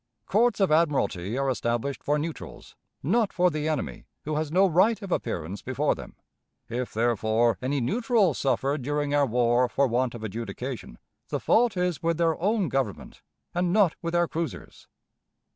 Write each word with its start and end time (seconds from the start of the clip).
Courts 0.25 0.59
of 0.59 0.71
admiralty 0.71 1.37
are 1.37 1.47
established 1.47 2.03
for 2.03 2.17
neutrals; 2.17 2.75
not 3.03 3.31
for 3.31 3.51
the 3.51 3.69
enemy, 3.69 4.05
who 4.25 4.35
has 4.35 4.51
no 4.51 4.65
right 4.65 4.99
of 5.03 5.11
appearance 5.11 5.61
before 5.61 5.93
them. 5.93 6.15
If, 6.69 6.91
therefore, 6.91 7.59
any 7.61 7.79
neutrals 7.81 8.39
suffered 8.39 8.81
during 8.81 9.13
our 9.13 9.27
war 9.27 9.69
for 9.69 9.85
want 9.85 10.15
of 10.15 10.23
adjudication, 10.23 10.97
the 11.29 11.39
fault 11.39 11.77
is 11.77 12.01
with 12.01 12.17
their 12.17 12.35
own 12.41 12.67
Government, 12.67 13.21
and 13.53 13.71
not 13.71 13.93
with 14.01 14.15
our 14.15 14.27
cruisers. 14.27 14.87